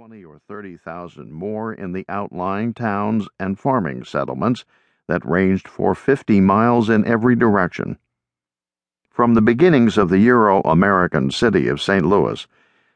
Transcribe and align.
20 0.00 0.24
or 0.24 0.38
30,000 0.48 1.30
more 1.30 1.74
in 1.74 1.92
the 1.92 2.06
outlying 2.08 2.72
towns 2.72 3.28
and 3.38 3.58
farming 3.58 4.02
settlements 4.02 4.64
that 5.08 5.22
ranged 5.26 5.68
for 5.68 5.94
50 5.94 6.40
miles 6.40 6.88
in 6.88 7.06
every 7.06 7.36
direction. 7.36 7.98
From 9.10 9.34
the 9.34 9.42
beginnings 9.42 9.98
of 9.98 10.08
the 10.08 10.16
Euro 10.20 10.62
American 10.62 11.30
city 11.30 11.68
of 11.68 11.82
St. 11.82 12.02
Louis, 12.06 12.46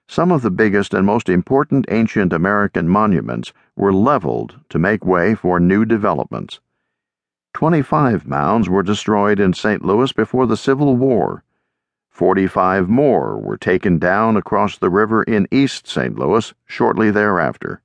some 0.09 0.33
of 0.33 0.41
the 0.41 0.51
biggest 0.51 0.95
and 0.95 1.05
most 1.05 1.29
important 1.29 1.85
ancient 1.91 2.33
American 2.33 2.89
monuments 2.89 3.53
were 3.77 3.93
leveled 3.93 4.59
to 4.71 4.79
make 4.79 5.05
way 5.05 5.35
for 5.35 5.61
new 5.61 5.85
developments. 5.85 6.59
25 7.53 8.27
mounds 8.27 8.67
were 8.71 8.83
destroyed 8.83 9.39
in 9.39 9.53
St. 9.53 9.85
Louis 9.85 10.11
before 10.11 10.47
the 10.47 10.57
Civil 10.57 10.97
War. 10.97 11.45
45 12.15 12.89
more 12.89 13.37
were 13.37 13.57
taken 13.57 13.99
down 13.99 14.37
across 14.37 14.79
the 14.79 14.89
river 14.89 15.25
in 15.25 15.49
East 15.51 15.89
St. 15.89 16.17
Louis 16.17 16.55
shortly 16.65 17.11
thereafter. 17.11 17.81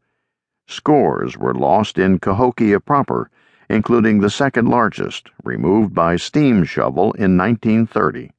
Scores 0.68 1.36
were 1.36 1.56
lost 1.56 1.98
in 1.98 2.20
Cahokia 2.20 2.80
proper, 2.80 3.32
including 3.72 4.20
the 4.20 4.30
second 4.30 4.68
largest, 4.68 5.32
removed 5.44 5.96
by 5.96 6.16
steam 6.16 6.64
shovel 6.64 7.12
in 7.14 7.38
1930. 7.38 8.30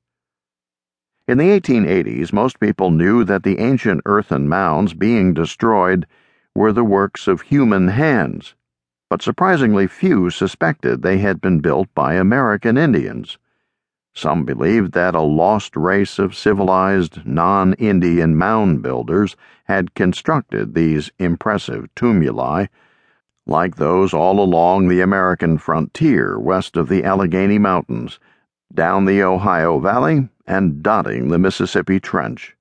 In 1.26 1.38
the 1.38 1.60
1880s, 1.60 2.32
most 2.32 2.60
people 2.60 2.92
knew 2.92 3.24
that 3.24 3.42
the 3.42 3.58
ancient 3.58 4.02
earthen 4.06 4.48
mounds 4.48 4.94
being 4.94 5.34
destroyed 5.34 6.06
were 6.54 6.72
the 6.72 6.84
works 6.84 7.26
of 7.26 7.40
human 7.40 7.88
hands, 7.88 8.54
but 9.08 9.22
surprisingly 9.22 9.88
few 9.88 10.30
suspected 10.30 11.02
they 11.02 11.18
had 11.18 11.40
been 11.40 11.58
built 11.58 11.92
by 11.96 12.14
American 12.14 12.78
Indians. 12.78 13.38
Some 14.14 14.44
believed 14.44 14.92
that 14.92 15.14
a 15.14 15.20
lost 15.20 15.76
race 15.76 16.18
of 16.18 16.34
civilized, 16.34 17.24
non 17.24 17.74
Indian 17.74 18.36
mound 18.36 18.82
builders 18.82 19.36
had 19.64 19.94
constructed 19.94 20.74
these 20.74 21.12
impressive 21.18 21.88
tumuli, 21.94 22.68
like 23.46 23.76
those 23.76 24.12
all 24.12 24.40
along 24.40 24.88
the 24.88 25.00
American 25.00 25.58
frontier 25.58 26.38
west 26.38 26.76
of 26.76 26.88
the 26.88 27.04
Allegheny 27.04 27.58
Mountains, 27.58 28.18
down 28.74 29.04
the 29.04 29.22
Ohio 29.22 29.78
Valley, 29.78 30.28
and 30.46 30.82
dotting 30.82 31.28
the 31.28 31.38
Mississippi 31.38 32.00
Trench. 32.00 32.56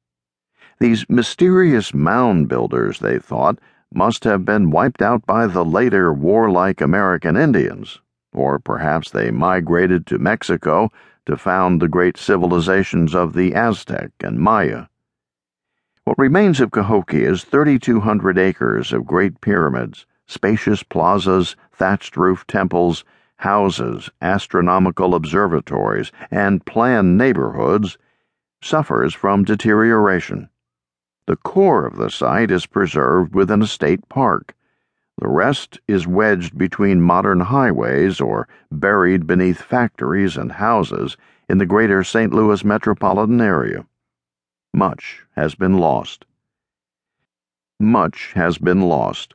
These 0.80 1.10
mysterious 1.10 1.94
mound 1.94 2.48
builders, 2.48 3.00
they 3.00 3.18
thought, 3.20 3.60
must 3.92 4.24
have 4.24 4.46
been 4.46 4.70
wiped 4.70 5.02
out 5.02 5.26
by 5.26 5.48
the 5.48 5.66
later 5.66 6.14
warlike 6.14 6.80
American 6.80 7.36
Indians, 7.36 8.00
or 8.32 8.60
perhaps 8.60 9.10
they 9.10 9.32
migrated 9.32 10.06
to 10.06 10.20
Mexico 10.20 10.92
to 11.30 11.38
found 11.38 11.80
the 11.80 11.88
great 11.88 12.18
civilizations 12.18 13.14
of 13.14 13.34
the 13.34 13.54
Aztec 13.54 14.10
and 14.22 14.40
Maya. 14.40 14.88
What 16.04 16.18
remains 16.18 16.60
of 16.60 16.72
Cahokia 16.72 17.30
is 17.30 17.44
3,200 17.44 18.40
acres 18.40 18.92
of 18.92 19.06
great 19.06 19.40
pyramids, 19.40 20.08
spacious 20.26 20.82
plazas, 20.82 21.56
thatched 21.72 22.18
roof 22.18 22.48
temples, 22.48 23.04
houses, 23.36 24.10
astronomical 24.20 25.14
observatories, 25.14 26.12
and 26.32 26.66
planned 26.66 27.16
neighborhoods, 27.16 28.00
suffers 28.64 29.14
from 29.14 29.44
deterioration. 29.44 30.50
The 31.28 31.36
core 31.36 31.86
of 31.86 31.98
the 31.98 32.10
site 32.10 32.50
is 32.50 32.66
preserved 32.66 33.36
within 33.36 33.62
a 33.62 33.68
state 33.68 34.10
park. 34.10 34.56
The 35.20 35.28
rest 35.28 35.82
is 35.86 36.08
wedged 36.08 36.58
between 36.58 37.02
modern 37.02 37.42
highways 37.42 38.22
or 38.22 38.48
buried 38.72 39.28
beneath 39.28 39.62
factories 39.62 40.38
and 40.38 40.54
houses 40.54 41.18
in 41.50 41.58
the 41.58 41.66
greater 41.66 42.06
St. 42.06 42.34
Louis 42.34 42.64
metropolitan 42.64 43.42
area. 43.42 43.86
Much 44.74 45.26
has 45.36 45.56
been 45.56 45.78
lost. 45.78 46.24
Much 47.82 48.32
has 48.36 48.58
been 48.58 48.82
lost. 48.82 49.34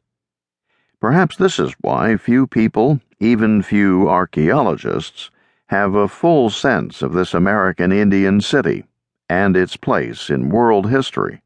Perhaps 1.01 1.37
this 1.37 1.59
is 1.59 1.75
why 1.83 2.17
few 2.17 2.47
people, 2.47 3.01
even 3.21 3.61
few 3.61 4.09
archaeologists, 4.09 5.31
have 5.67 5.95
a 5.95 6.09
full 6.09 6.49
sense 6.49 7.03
of 7.03 7.13
this 7.13 7.35
American 7.35 7.93
Indian 7.93 8.41
city 8.41 8.85
and 9.29 9.55
its 9.55 9.77
place 9.77 10.31
in 10.31 10.49
world 10.49 10.89
history. 10.89 11.43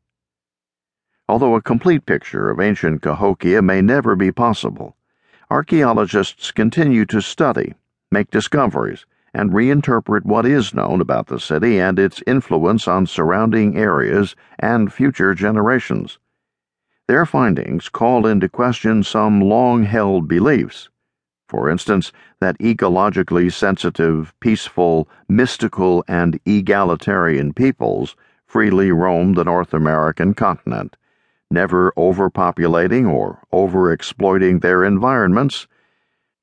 Although 1.30 1.56
a 1.56 1.60
complete 1.60 2.06
picture 2.06 2.48
of 2.48 2.58
ancient 2.58 3.02
Cahokia 3.02 3.60
may 3.60 3.82
never 3.82 4.16
be 4.16 4.32
possible, 4.32 4.96
archaeologists 5.50 6.50
continue 6.50 7.04
to 7.04 7.20
study, 7.20 7.74
make 8.10 8.30
discoveries, 8.30 9.04
and 9.34 9.52
reinterpret 9.52 10.24
what 10.24 10.46
is 10.46 10.72
known 10.72 11.02
about 11.02 11.26
the 11.26 11.38
city 11.38 11.78
and 11.78 11.98
its 11.98 12.22
influence 12.26 12.88
on 12.88 13.04
surrounding 13.06 13.76
areas 13.76 14.34
and 14.58 14.90
future 14.90 15.34
generations. 15.34 16.18
Their 17.08 17.26
findings 17.26 17.90
call 17.90 18.26
into 18.26 18.48
question 18.48 19.02
some 19.02 19.42
long 19.42 19.82
held 19.82 20.28
beliefs. 20.28 20.88
For 21.46 21.68
instance, 21.68 22.10
that 22.40 22.58
ecologically 22.58 23.52
sensitive, 23.52 24.32
peaceful, 24.40 25.10
mystical, 25.28 26.06
and 26.08 26.40
egalitarian 26.46 27.52
peoples 27.52 28.16
freely 28.46 28.90
roam 28.92 29.34
the 29.34 29.44
North 29.44 29.74
American 29.74 30.32
continent 30.32 30.96
never 31.50 31.92
overpopulating 31.96 33.10
or 33.10 33.42
overexploiting 33.52 34.60
their 34.60 34.84
environments, 34.84 35.66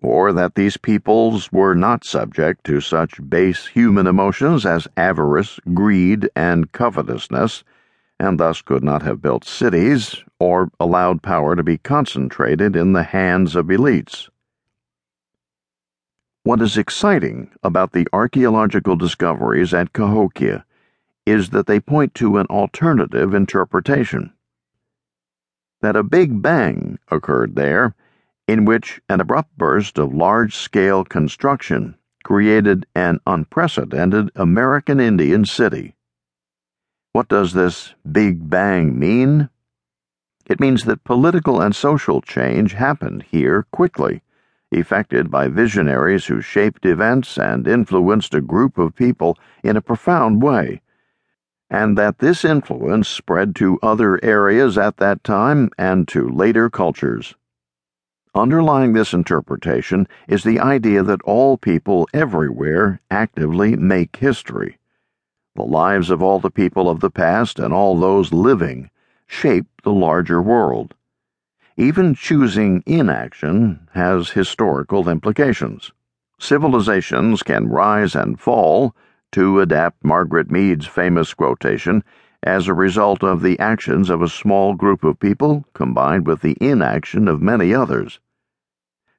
or 0.02 0.34
that 0.34 0.56
these 0.56 0.78
peoples 0.78 1.52
were 1.52 1.76
not 1.76 2.04
subject 2.04 2.64
to 2.64 2.82
such 2.82 3.28
base 3.30 3.68
human 3.68 4.08
emotions 4.08 4.66
as 4.66 4.88
avarice, 4.98 5.60
greed, 5.74 6.30
and 6.36 6.72
covetousness, 6.72 7.64
and 8.20 8.40
thus 8.40 8.62
could 8.62 8.84
not 8.84 9.02
have 9.02 9.22
built 9.22 9.44
cities 9.44 10.24
or 10.40 10.70
allowed 10.80 11.22
power 11.22 11.56
to 11.56 11.64
be 11.64 11.78
concentrated 11.78 12.76
in 12.76 12.94
the 12.94 13.04
hands 13.04 13.56
of 13.56 13.68
elites. 13.68 14.30
What 16.44 16.62
is 16.62 16.78
exciting 16.78 17.52
about 17.64 17.92
the 17.92 18.08
archaeological 18.14 18.96
discoveries 18.96 19.74
at 19.74 19.94
Cahokia 19.94 20.64
is 21.26 21.50
that 21.50 21.66
they 21.66 21.80
point 21.80 22.14
to 22.16 22.38
an 22.38 22.46
alternative 22.48 23.34
interpretation 23.34 24.32
that 25.82 25.96
a 25.96 26.04
big 26.04 26.42
bang 26.42 26.98
occurred 27.10 27.56
there, 27.56 27.96
in 28.48 28.66
which 28.66 29.02
an 29.10 29.20
abrupt 29.20 29.58
burst 29.58 29.98
of 29.98 30.14
large 30.14 30.56
scale 30.56 31.04
construction 31.04 31.96
created 32.24 32.86
an 32.96 33.20
unprecedented 33.28 34.32
American 34.36 35.00
Indian 35.00 35.46
city. 35.46 35.96
What 37.14 37.28
does 37.28 37.54
this 37.54 37.94
Big 38.12 38.50
Bang 38.50 38.98
mean? 39.00 39.50
It 40.48 40.60
means 40.60 40.84
that 40.86 41.04
political 41.04 41.62
and 41.62 41.76
social 41.76 42.22
change 42.22 42.74
happened 42.74 43.24
here 43.24 43.66
quickly, 43.72 44.22
effected 44.72 45.32
by 45.32 45.48
visionaries 45.48 46.26
who 46.26 46.42
shaped 46.42 46.86
events 46.86 47.38
and 47.38 47.68
influenced 47.68 48.34
a 48.34 48.42
group 48.42 48.78
of 48.78 48.96
people 48.96 49.38
in 49.64 49.78
a 49.78 49.82
profound 49.82 50.42
way 50.42 50.82
and 51.70 51.98
that 51.98 52.20
this 52.20 52.46
influence 52.46 53.08
spread 53.08 53.56
to 53.56 53.80
other 53.82 54.24
areas 54.24 54.78
at 54.78 54.98
that 54.98 55.24
time 55.24 55.70
and 55.78 56.08
to 56.08 56.30
later 56.30 56.70
cultures. 56.70 57.36
Underlying 58.36 58.94
this 58.94 59.14
interpretation 59.14 60.08
is 60.28 60.44
the 60.44 60.60
idea 60.60 61.04
that 61.04 61.22
all 61.24 61.58
people 61.58 62.08
everywhere 62.14 63.00
actively 63.10 63.76
make 63.76 64.18
history. 64.18 64.78
The 65.56 65.64
lives 65.64 66.10
of 66.10 66.22
all 66.22 66.40
the 66.40 66.52
people 66.52 66.90
of 66.90 67.00
the 67.00 67.10
past 67.10 67.60
and 67.60 67.74
all 67.74 67.98
those 67.98 68.34
living 68.34 68.90
shape 69.26 69.66
the 69.84 69.94
larger 69.94 70.42
world. 70.42 70.94
Even 71.78 72.14
choosing 72.14 72.84
inaction 72.86 73.88
has 73.94 74.30
historical 74.32 75.10
implications. 75.10 75.92
Civilizations 76.38 77.42
can 77.42 77.70
rise 77.70 78.16
and 78.16 78.40
fall 78.40 78.94
to 79.32 79.60
adapt 79.60 80.04
Margaret 80.04 80.52
Mead's 80.52 80.88
famous 80.88 81.34
quotation, 81.34 82.04
as 82.44 82.68
a 82.68 82.74
result 82.74 83.24
of 83.24 83.42
the 83.42 83.58
actions 83.60 84.10
of 84.10 84.22
a 84.22 84.30
small 84.30 84.74
group 84.76 85.04
of 85.04 85.20
people 85.20 85.66
combined 85.74 86.28
with 86.28 86.42
the 86.42 86.58
inaction 86.62 87.28
of 87.28 87.42
many 87.42 87.74
others. 87.74 88.20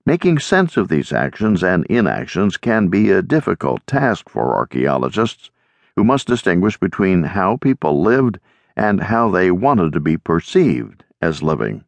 Making 0.05 0.38
sense 0.38 0.76
of 0.76 0.88
these 0.88 1.12
actions 1.12 1.64
and 1.64 1.85
inactions 1.87 2.56
can 2.56 2.87
be 2.87 3.11
a 3.11 3.23
difficult 3.23 3.85
task 3.87 4.29
for 4.29 4.55
archaeologists, 4.55 5.50
who 5.97 6.05
must 6.05 6.29
distinguish 6.29 6.79
between 6.79 7.25
how 7.25 7.56
people 7.56 8.03
lived 8.03 8.38
and 8.76 9.00
how 9.00 9.31
they 9.31 9.50
wanted 9.50 9.93
to 9.94 10.00
be 10.00 10.17
perceived 10.17 11.03
as 11.20 11.43
living. 11.43 11.85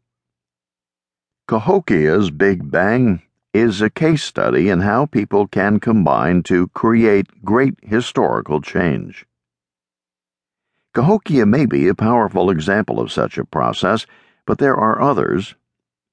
Cahokia's 1.47 2.31
Big 2.31 2.70
Bang 2.70 3.23
is 3.58 3.82
a 3.82 3.90
case 3.90 4.22
study 4.22 4.69
in 4.69 4.81
how 4.81 5.05
people 5.05 5.49
can 5.49 5.81
combine 5.81 6.43
to 6.44 6.69
create 6.69 7.44
great 7.44 7.75
historical 7.82 8.60
change. 8.60 9.26
Cahokia 10.94 11.44
may 11.44 11.66
be 11.66 11.88
a 11.88 11.94
powerful 11.94 12.50
example 12.50 13.00
of 13.00 13.10
such 13.10 13.37
a 13.37 13.44
process, 13.44 14.06
but 14.46 14.58
there 14.58 14.76
are 14.76 15.02
others. 15.02 15.56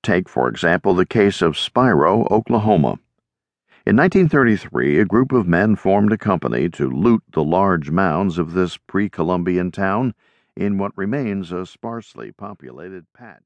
Take, 0.01 0.27
for 0.27 0.49
example, 0.49 0.95
the 0.95 1.05
case 1.05 1.41
of 1.41 1.57
Spiro, 1.57 2.27
Oklahoma. 2.31 2.99
In 3.85 3.95
1933, 3.95 4.99
a 4.99 5.05
group 5.05 5.31
of 5.31 5.47
men 5.47 5.75
formed 5.75 6.11
a 6.11 6.17
company 6.17 6.69
to 6.69 6.89
loot 6.89 7.21
the 7.33 7.43
large 7.43 7.91
mounds 7.91 8.39
of 8.39 8.53
this 8.53 8.77
pre 8.77 9.09
Columbian 9.09 9.69
town 9.71 10.15
in 10.55 10.79
what 10.79 10.97
remains 10.97 11.51
a 11.51 11.65
sparsely 11.65 12.31
populated 12.31 13.05
patch. 13.13 13.43